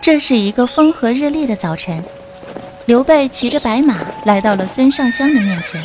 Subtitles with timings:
[0.00, 2.02] 这是一个风和日丽的早晨，
[2.86, 5.82] 刘备骑着白马来到了孙尚香的面前，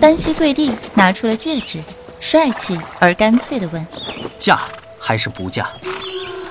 [0.00, 1.82] 单膝跪地，拿出了戒指，
[2.20, 3.84] 帅气而干脆地问
[4.38, 4.60] ：“嫁
[4.98, 5.68] 还是不嫁？”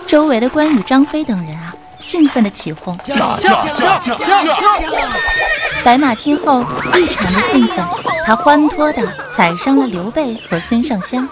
[0.05, 4.57] 周围的关羽、张飞等人啊，兴奋地起哄：“嫁嫁嫁嫁嫁嫁！”
[5.86, 6.61] 白马听后
[6.98, 7.86] 异常的兴奋，
[8.25, 9.02] 他欢脱地
[9.32, 11.27] 踩伤了刘备和孙尚香，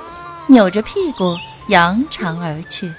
[0.47, 1.35] 扭着屁股
[1.67, 2.93] 扬长而去。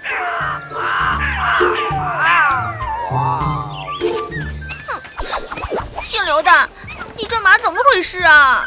[6.26, 6.50] 姓刘的，
[7.16, 8.64] 你这马怎么回事啊？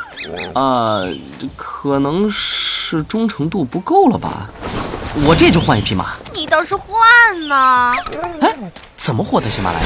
[0.53, 1.01] 啊，
[1.57, 4.49] 可能是忠诚度不够了吧。
[5.25, 6.13] 我这就换一匹马。
[6.33, 6.87] 你倒是换
[7.49, 7.91] 呢？
[8.39, 8.55] 哎，
[8.95, 9.85] 怎么获得喜马拉雅？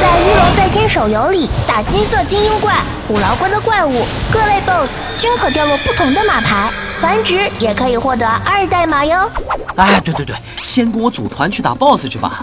[0.00, 2.74] 在《御龙在天》手游里，打金色精英怪、
[3.06, 9.30] 虎牢关的怪物，各类 BOSS 均可掉落不同的马牌，繁殖也可以获得二代马哟。
[9.76, 12.42] 哎，对对对，先跟我组团去打 BOSS 去吧。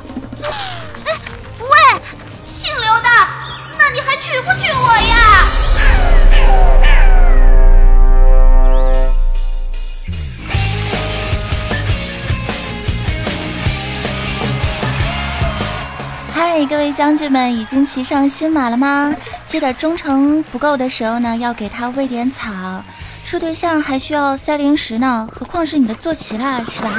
[16.69, 19.15] 各位将军们，已经骑上新马了吗？
[19.45, 22.83] 记得忠诚不够的时候呢，要给他喂点草。
[23.23, 26.93] 处对象还需要塞零食呢，何况是你的坐骑啦，是吧？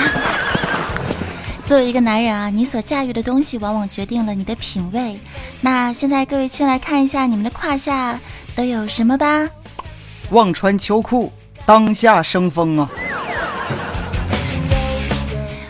[1.66, 5.20] 作为一个男人啊，你所驾驭的东西往往决定了你的品味。
[5.60, 8.18] 那现在各位亲来看一下你们的胯下
[8.54, 9.48] 都有什么吧？
[10.30, 11.30] 忘穿秋裤，
[11.66, 12.88] 当下生风啊！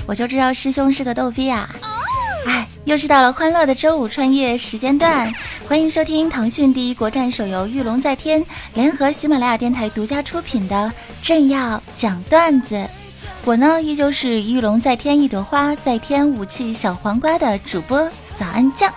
[0.06, 1.68] 我就知道师兄是个逗逼啊！
[2.88, 5.30] 又是到了欢乐的周五穿越时间段，
[5.68, 10.74] 欢迎收听腾讯第一国战手游《御龙在天》联合喜马拉雅电台独家出品的
[11.22, 12.76] 《朕要讲段子》。
[13.44, 18.90] 我呢，依旧是玉龙在天一朵花，在天武器小黄瓜的主播早安酱。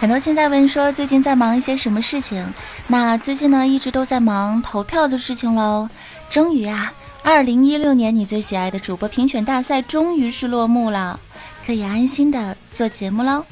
[0.00, 2.42] 很多亲在问说，最近在忙一些什么事情？
[2.86, 5.86] 那最近呢，一直都在忙投票的事情喽。
[6.30, 6.90] 终于啊，
[7.26, 11.18] 二零一六年你最喜爱的主播评选大赛终于是落幕了，
[11.66, 13.44] 可以安心的做节目喽。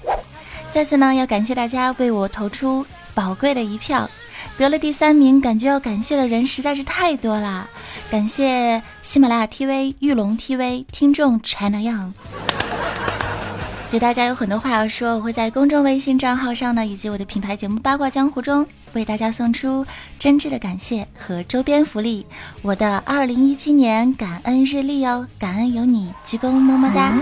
[0.71, 4.09] 再次呢，要感谢大家为我投出宝贵的一票。
[4.57, 7.69] 得了第三名，感觉要感谢的人实在是太多了。
[8.13, 12.13] 感谢喜马拉雅 TV、玉龙 TV 听众 China Young，
[13.95, 19.87] 对大家有很多话要说，我会在公众微信账号上呢，以及我的品牌节目《八卦江湖》中为大家送出
[20.19, 22.27] 真挚的感谢和周边福利。
[22.61, 27.15] 我的二零一七年感恩日历哦，感恩有你，鞠躬么么哒。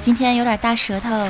[0.00, 1.28] 今天有点大舌头。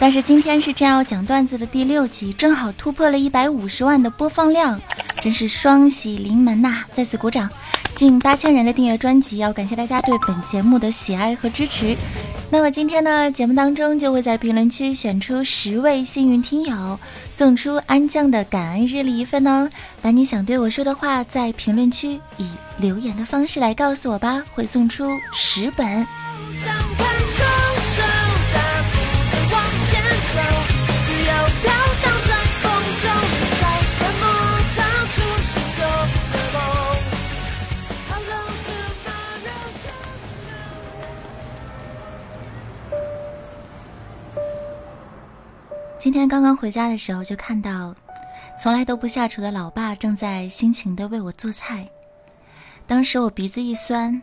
[0.00, 4.80] 但是今天是真要讲段子的第六集，正好突破了一百五十万的播放量，
[5.20, 6.82] 真是双喜临门呐！
[6.92, 7.48] 再次鼓掌，
[7.94, 11.96] 近八千人的订阅专辑，要感谢大家对本节目的喜爱和支持。
[12.50, 16.98] 那么今天呢，节目当中就会在评论区选出十位幸运听友，
[17.30, 19.68] 送出安酱的感恩日历一份哦。
[20.00, 26.06] 把你想对我说的话，在评论区以留言的方式来告诉我吧，会送出十本。
[45.98, 47.92] 今天刚刚回家的时候，就看到
[48.56, 51.88] 从来都不下厨的老爸正在辛勤的为我做菜。
[52.86, 54.22] 当时我鼻子一酸，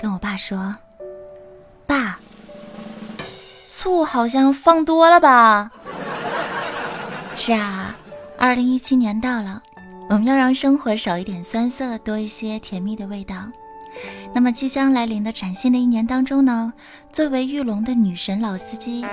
[0.00, 0.76] 跟我爸说
[1.86, 2.20] ：“爸，
[3.68, 5.72] 醋好像放多了吧？”
[7.34, 7.96] 是啊，
[8.38, 9.60] 二零一七年到了，
[10.08, 13.34] 我们要让生活少一点酸涩，多一些甜蜜的味道。
[14.34, 16.72] 那么即将来临的崭新的一年当中呢，
[17.12, 19.04] 作为玉龙的女神老司机，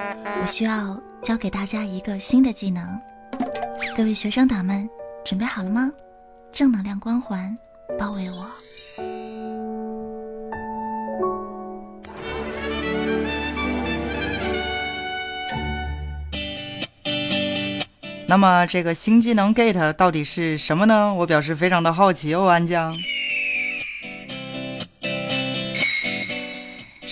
[0.41, 1.01] 我需要。
[1.23, 3.01] 教给大家一个新的技能，
[3.97, 4.87] 各位学生党们
[5.25, 5.91] 准备好了吗？
[6.51, 7.57] 正能量光环
[7.97, 8.45] 包围我。
[18.27, 21.11] 那么这个新技能 get 到底是什么呢？
[21.15, 22.95] 我表示非常的好奇哦，安江。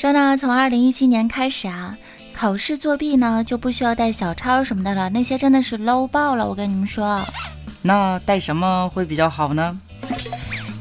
[0.04, 1.96] 说呢，从二零一七年开始啊。
[2.34, 6.46] 考试作弊呢就不需要带小抄什么的了，那些真的是 low 爆了。
[6.46, 7.22] 我跟你们说，
[7.82, 9.80] 那带什么会比较好呢？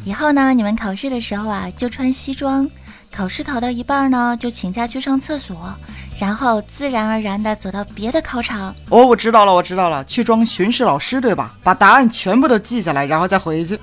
[0.04, 2.68] 以后呢，你们考试的时候啊，就穿西装。
[3.12, 5.72] 考试考到一半呢，就请假去上厕所，
[6.18, 8.74] 然后自然而然的走到别的考场。
[8.88, 11.54] 哦，我知道了，我知道了，去装巡视老师对吧？
[11.62, 13.78] 把答案全部都记下来，然后再回去。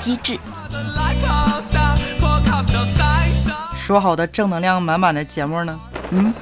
[0.00, 0.36] 机智。
[3.88, 5.80] 说好的正能量满满的节目呢？
[6.10, 6.34] 嗯。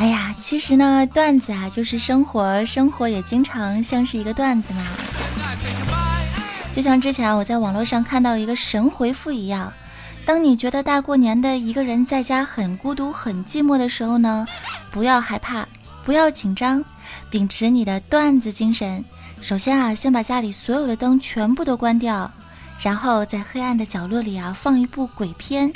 [0.00, 4.82] 哎呀，其实呢，段子啊就是生活，生活也经常像是一个段子嘛。
[6.72, 9.72] 就像之前我在网络上看到一个神回复一样，
[10.26, 14.44] 当你觉得大过年的一个人在家很孤独、很寂寞的时候呢，
[14.90, 15.64] 不要害怕，
[16.04, 16.84] 不要紧张，
[17.30, 19.04] 秉持你的段子精神。
[19.42, 22.30] 首先啊，先把家里所有的灯全部都关掉，
[22.80, 25.70] 然后在黑暗的角落里啊放一部鬼片，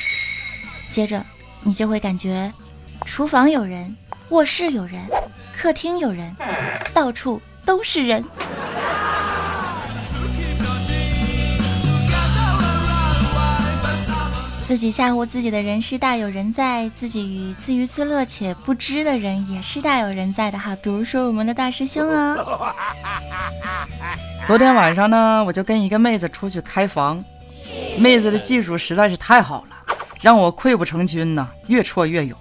[0.92, 1.22] 接着
[1.64, 2.50] 你就会感觉
[3.04, 3.94] 厨房有人，
[4.28, 5.02] 卧室有人，
[5.52, 6.34] 客厅有人，
[6.94, 8.24] 到处都是人。
[14.66, 20.76] 自己吓唬自己的人是大有人在，自己自娱自乐且不知的人也是大有人在的哈。
[20.82, 22.36] 比如说我们的大师兄啊。
[24.44, 27.24] 昨天晚上呢，我就跟一个妹子出去开房，
[27.96, 32.36] 妹子的技术实在是太好了，让我溃不成军呐，越挫越勇。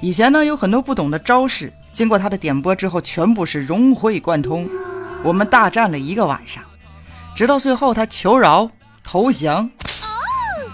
[0.00, 4.68] 以前呢有很多不懂的招式，经过她的点拨之后，全部是融会贯通。
[5.22, 6.64] 我们大战了一个晚上，
[7.36, 8.68] 直到最后她求饶
[9.04, 9.70] 投降。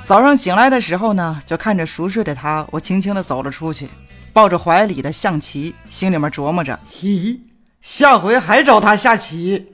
[0.08, 3.86] 早上醒来的时候呢，就看着熟睡的他，我轻轻地走了出去，
[4.32, 7.38] 抱着怀里的象棋，心里面琢磨着：嘿，
[7.82, 9.70] 下回还找他下棋。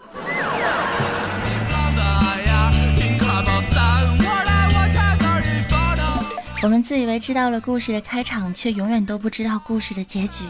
[6.65, 10.43] 我们自以为知道了故事的开场，却永远都不知道故事的结局。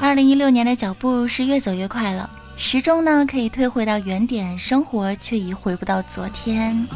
[0.00, 2.30] 二零一六年的脚步是越走越快了。
[2.56, 6.86] 时钟呢可以退回到原点，生活却已回不到昨天。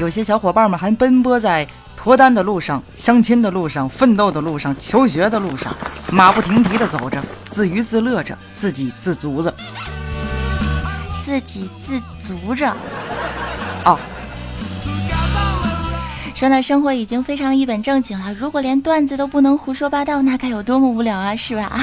[0.00, 1.66] 有些小伙伴们还奔波在
[1.96, 5.76] 脱单的路上、相亲的路上、奋斗的路上、求学的路上，
[6.10, 9.54] 马不停蹄的走着，自娱自乐着，自给自足着。
[11.20, 12.74] 自给自足着。
[13.84, 13.98] 哦。
[16.34, 21.78] 说呢，生活已经非常一本正经了，如果连段子都不能胡说八道，那该有多么无聊啊，是吧？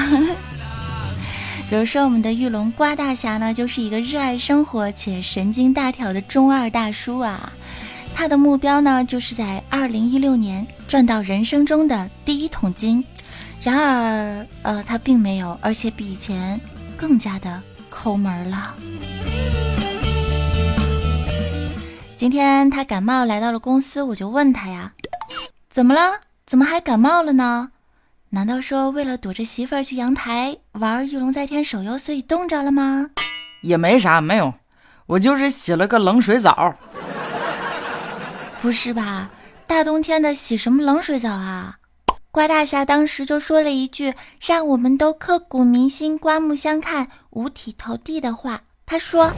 [1.68, 7.52] 比如说，我们的玉龙瓜大侠呢，就是一个热爱生活且神经大条的中二大叔啊。
[8.14, 13.04] 他的目标呢，就是在二零一六年赚到人生中的第一桶金。
[13.60, 16.58] 然而，呃，他并没有，而且比以前
[16.96, 17.60] 更加的
[17.90, 18.72] 抠门了。
[22.16, 24.92] 今天他感冒来到了公司，我就问他呀
[25.68, 26.00] ：“怎么了？
[26.46, 27.72] 怎么还感冒了呢？”
[28.28, 33.08] 难道说为了躲着媳妇儿去阳台玩《御龙在天》手游，所以冻着了吗？
[33.62, 34.52] 也没啥，没有，
[35.06, 36.74] 我就是洗了个冷水澡。
[38.60, 39.30] 不是吧？
[39.66, 41.78] 大冬天的洗什么冷水澡啊？
[42.32, 48.60] 瓜大侠当时就说了一句让我们都刻骨铭心、刮目相看、五体投地的话。
[48.84, 49.32] 他说：“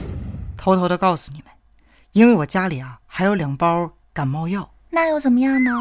[0.57, 1.45] 偷偷的告诉你们，
[2.11, 4.69] 因为我家里啊还有两包感冒药。
[4.89, 5.71] 那又怎么样呢？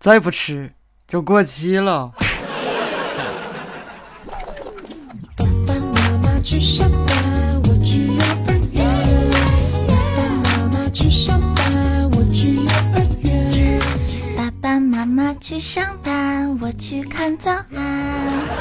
[0.00, 0.72] 再不吃。”
[1.10, 2.12] 就过期了。
[5.36, 8.86] 爸爸妈妈去上班，我去幼儿园。
[9.88, 13.82] 爸爸妈妈去上班，我去幼儿园。
[14.36, 17.66] 爸爸妈妈去上班，我去看早安。
[17.74, 18.54] 爸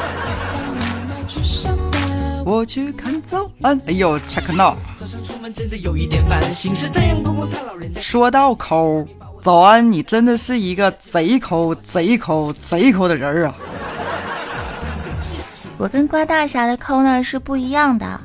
[0.50, 3.80] 爸妈妈去上班，我去看早安。
[3.86, 4.76] 哎呦，check now。
[8.02, 9.08] 说到抠。
[9.42, 13.56] 早安，你真的是一个贼抠、贼抠、贼抠的人儿啊！
[15.78, 18.20] 我跟瓜大侠的抠呢是不一样的，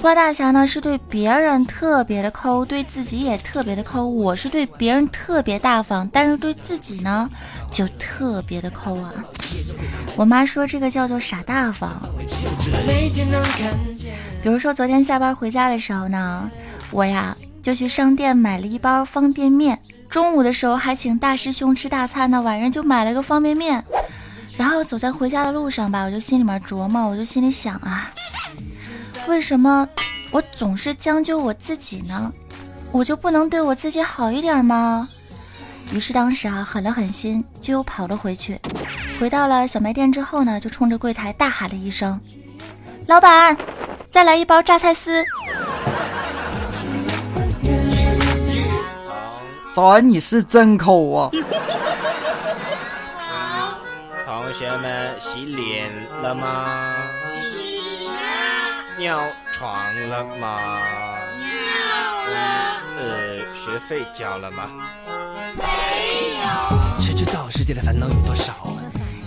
[0.00, 4.06] 瓜大侠呢是对别人特别的抠，对自己也特别的抠。
[4.06, 7.28] 我是对别人特别大方，但是对自己呢
[7.70, 9.12] 就特别的抠啊！
[10.14, 12.00] 我妈说这个叫做傻大方。
[14.42, 16.48] 比如说昨天下班回家的时候呢，
[16.92, 19.78] 我呀就去商店买了一包方便面。
[20.10, 23.82] 中午的时候还请大师兄吃大餐呢，晚上就买了个方便面，
[24.58, 28.12] 然后走在回家的路上吧，我就心里面琢磨，我就心里想啊，
[29.26, 29.88] 为什么
[30.30, 32.30] 我总是将就我自己呢？
[32.90, 35.08] 我就不能对我自己好一点吗？
[35.94, 38.58] 于是当时啊，狠了狠心，就又跑了回去。
[39.18, 42.20] 回到了小卖店之后呢，就冲着柜台大喊了一声
[43.08, 43.56] ：“老板，
[44.10, 45.24] 再来一包榨菜丝。”
[49.74, 51.30] 早安，你是真抠啊！
[54.26, 56.94] 同学们洗脸了吗？
[57.24, 58.12] 洗了。
[58.98, 59.74] 尿床
[60.10, 60.60] 了吗？
[61.38, 61.46] 尿
[62.28, 62.36] 了。
[62.98, 64.68] 呃，学费交了吗？
[65.56, 65.62] 没
[66.42, 66.42] 有。
[67.00, 68.76] 谁知道世界的烦恼有多少啊？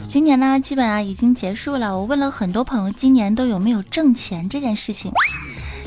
[0.08, 1.98] 今年呢，基本啊已经结束了。
[1.98, 5.12] 我问了很多朋友，今年都有没有挣钱这件事情，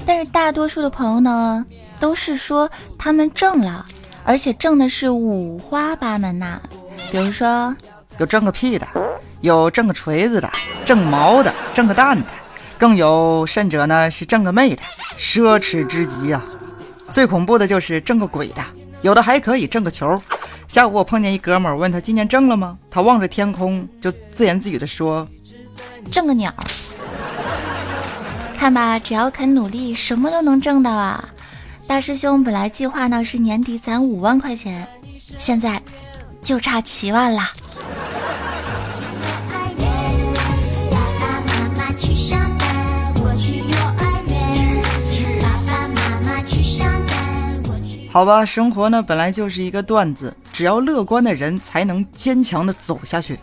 [0.04, 1.64] 但是大多数的朋友呢，
[2.00, 3.84] 都是说他们挣了，
[4.28, 6.60] 而且挣的是五花八门呐。
[7.10, 7.74] 比如说，
[8.18, 8.86] 有挣个屁的，
[9.40, 10.50] 有挣个锤子的，
[10.84, 12.26] 挣毛的，挣个蛋的，
[12.76, 14.82] 更有甚者呢是挣个妹的，
[15.18, 16.44] 奢侈之极啊！
[17.10, 18.62] 最恐怖的就是挣个鬼的，
[19.00, 20.20] 有的还可以挣个球。
[20.66, 22.76] 下午我碰见一哥们儿，问他今年挣了吗？
[22.90, 25.26] 他望着天空，就自言自语地说
[26.12, 26.52] ：“挣个鸟。”
[28.58, 31.26] 看吧，只要肯努力，什么都能挣到啊！
[31.88, 34.86] 大师兄本来计划呢是年底攒五万块钱，
[35.38, 35.80] 现在
[36.42, 37.50] 就差七万啦。
[48.12, 53.38] 好吧，生活呢本来就是一个段子，只要乐观的人才能坚强的走下去。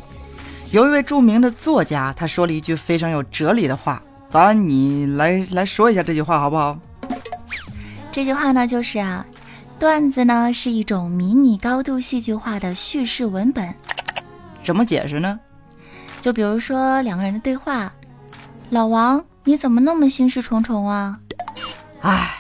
[0.70, 6.78] 有一位著名的作家，他说了一句非常有哲理的话，咱，你来来说一下这句话好不好？
[8.16, 9.26] 这句话呢就是啊，
[9.78, 13.76] 段子呢是一种迷你高度戏剧化的叙事文本。
[14.64, 15.38] 怎么解释呢？
[16.22, 17.92] 就比如说两个人的对话，
[18.70, 21.20] 老王，你怎么那么心事重重啊？
[22.00, 22.32] 唉。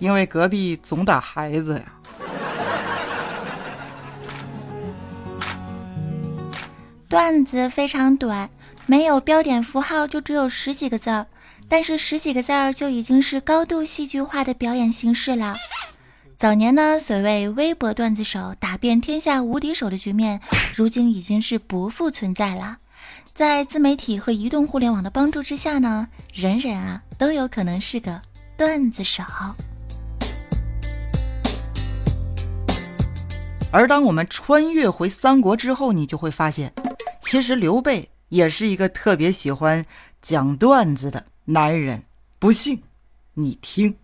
[0.00, 1.84] 因为隔壁总打孩子呀。
[7.08, 8.50] 段子非常短，
[8.86, 11.24] 没有标点符号，就只有十几个字儿，
[11.76, 15.56] 但是十几个字儿就已经是高度戏剧化的表演形式了。
[16.38, 20.40] 早年呢，所谓微博段子手打遍天下无敌手的局面，
[20.72, 22.76] 如今已经是不复存在了。
[23.34, 28.20] 在自媒体和移动互联网的帮助之下呢，人人啊都有可能是个
[28.56, 29.24] 段子手。
[33.72, 36.72] 而当我们穿越回三国之后，你就会发现，
[37.22, 39.84] 其实刘备也是一个特别喜欢
[40.22, 42.02] 讲段子的男人。
[42.38, 42.82] 不信，
[43.34, 43.94] 你听。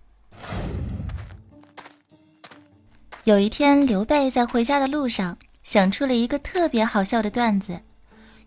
[3.25, 7.79] 有一天，刘备在回家的路上想出了一个特别好笑的段子，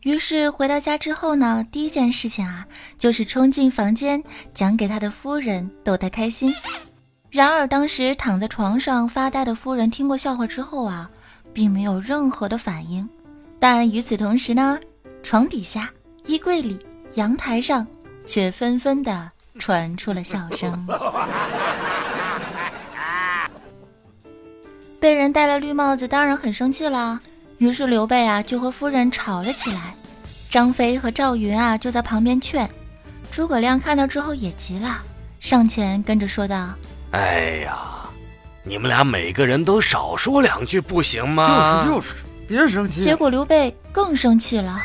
[0.01, 4.23] 于是回到家之后呢，第一件事情啊，就是冲进房间
[4.53, 6.53] 讲给他的夫人，逗他开心。
[7.29, 11.09] 然而，当时躺在床上发呆的夫人听过笑话之后啊，
[11.53, 13.07] 并没有任何的反应。
[13.59, 14.79] 但与此同时呢，
[15.21, 15.91] 床底下、
[16.25, 16.77] 衣柜里、
[17.13, 17.87] 阳台上
[18.25, 20.87] 却纷纷的传出了笑声。
[24.99, 27.19] 被人戴了绿帽子，当然很生气了。
[27.57, 29.93] 于是刘备啊，就和夫人吵了起来。
[30.49, 32.69] 张飞和赵云啊，就在旁边劝。
[33.31, 35.01] 诸葛亮看到之后也急了，
[35.39, 36.69] 上前跟着说道。
[37.11, 38.09] 哎呀，
[38.63, 41.83] 你们俩每个人都少说两句不行吗？
[41.85, 43.01] 就是就是，别生气。
[43.01, 44.79] 结果刘备更生气了，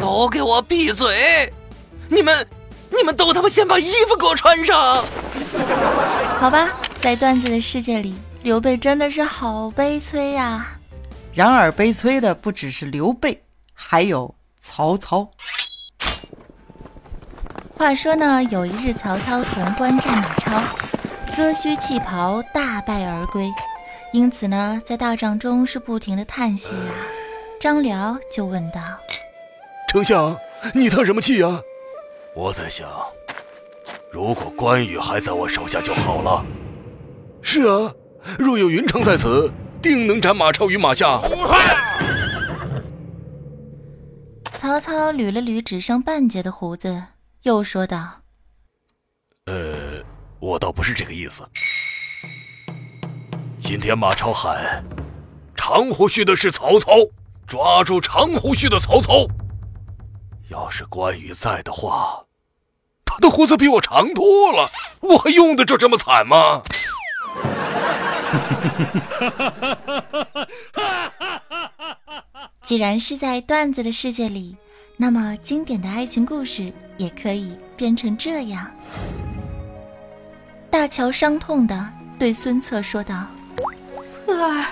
[0.00, 1.52] 都给我闭嘴！
[2.08, 2.46] 你们，
[2.96, 5.02] 你们都他妈先把衣服给我穿上！
[6.40, 6.68] 好吧，
[7.00, 10.66] 在段子的世界里，刘备真的是好悲催呀。
[11.32, 13.42] 然而，悲催的不只是刘备，
[13.72, 15.30] 还有曹操。
[17.76, 20.62] 话说呢，有一日，曹操潼关战马超。
[21.36, 23.50] 割须弃袍，大败而归。
[24.12, 26.92] 因此呢，在大帐中是不停的叹息啊。
[27.60, 28.80] 张辽就问道
[29.88, 30.36] ：“丞相，
[30.74, 31.60] 你叹什么气呀？”
[32.34, 32.88] 我在想，
[34.12, 36.44] 如果关羽还在我手下就好了。
[37.42, 37.92] 是啊，
[38.38, 39.50] 若有云长在此，
[39.82, 41.20] 定能斩马超于马下。
[44.52, 47.02] 曹操捋了捋只剩半截的胡子，
[47.42, 48.22] 又说道
[49.46, 50.02] ：“呃。”
[50.40, 51.46] 我倒不是这个意思。
[53.58, 54.82] 今天马超喊
[55.54, 56.92] 长胡须的是曹操，
[57.46, 59.26] 抓住长胡须的曹操。
[60.50, 62.24] 要是关羽在的话，
[63.04, 64.68] 他的胡子比我长多了，
[65.00, 66.62] 我还用得着这么惨吗？
[72.62, 74.56] 既然是在段子的世界里，
[74.96, 78.70] 那么经典的爱情故事也可以变成这样。
[80.70, 81.88] 大乔伤痛的
[82.18, 83.26] 对孙策说道
[84.26, 84.66] ：“策儿，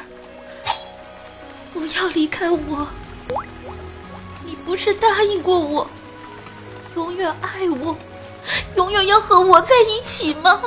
[1.72, 2.86] 不要离开我！
[4.68, 5.88] 你不是答应过我，
[6.94, 7.96] 永远爱我，
[8.76, 10.60] 永远要和我在一起吗？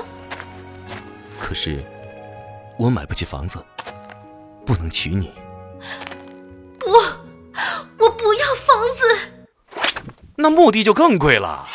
[1.39, 1.77] 可是
[2.79, 3.63] 我买不起房子，
[4.65, 5.31] 不能娶你。
[6.79, 6.89] 不，
[7.99, 9.83] 我不要房子。
[10.35, 11.67] 那墓地就更贵了。”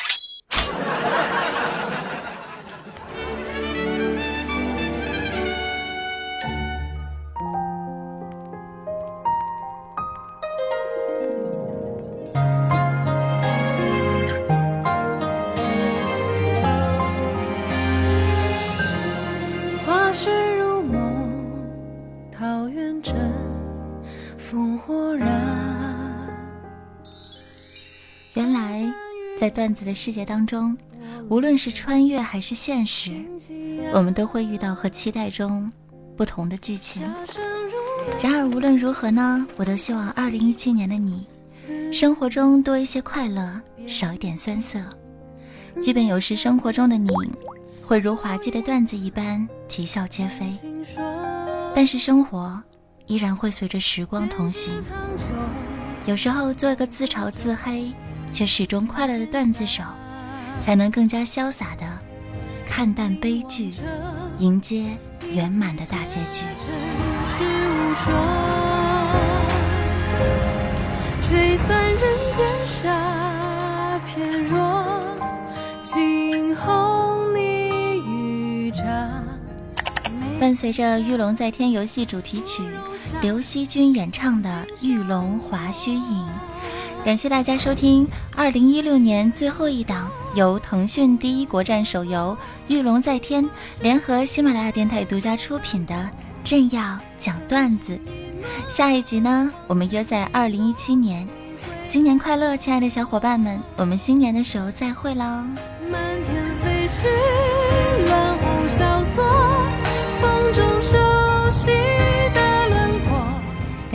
[29.57, 30.77] 段子的世界当中，
[31.31, 33.25] 无论是穿越还是现实，
[33.95, 35.73] 我们都会遇到和期待中
[36.15, 37.03] 不同的剧情。
[38.23, 41.27] 然而，无论如何呢，我都希望二零一七年的你，
[41.91, 43.59] 生活中多一些快乐，
[43.89, 44.79] 少一点酸涩。
[45.81, 47.09] 即便有时生活中的你，
[47.83, 50.53] 会如滑稽的段子一般啼笑皆非，
[51.75, 52.63] 但是生活
[53.07, 54.75] 依然会随着时光同行。
[56.05, 57.91] 有时候，做一个自嘲自黑
[58.37, 59.83] 却始终快乐的段子手，
[60.61, 61.87] 才能更加潇洒的
[62.69, 63.73] 看淡悲剧，
[64.39, 64.85] 迎接
[65.33, 66.43] 圆满的大结局。
[71.23, 71.99] 吹散人
[72.35, 75.01] 间沙片若
[75.83, 78.85] 惊鸿你玉札。
[80.39, 82.63] 伴随着《玉龙在天》游戏主题曲，
[83.23, 85.99] 刘惜君演唱的《玉龙华胥引》，
[87.07, 92.37] 感谢大家收听二零一六年最后一档由腾讯第一国战手游
[92.67, 93.45] 《御龙在天》
[93.81, 96.11] 联合喜马拉雅电台独家出品的。
[96.43, 97.97] 正要讲段子，
[98.67, 101.29] 下一集呢，我们约在二零一七年，
[101.85, 105.45] 新年快乐，亲爱的小伙伴们，我们新年的时候再会喽。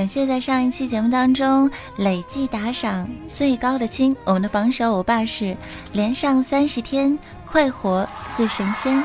[0.01, 5.55] 感谢在上一期节目当中累计打赏最高的亲，我们的榜首欧巴是
[5.93, 8.95] 连上三十天，快活似神仙。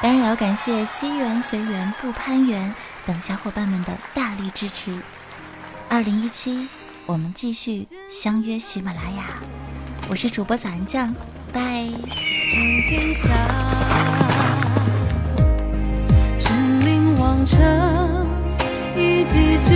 [0.00, 2.74] 当然也要感谢西缘随缘不攀缘。
[3.04, 4.98] 等小伙伴们的大力支持，
[5.90, 6.66] 二零一七
[7.06, 9.26] 我们继续相约喜马拉雅，
[10.08, 11.14] 我是主播小安酱，
[11.52, 11.60] 拜。
[12.88, 13.28] 天下，
[16.38, 18.26] 君临王城，
[18.96, 19.75] 一骑绝。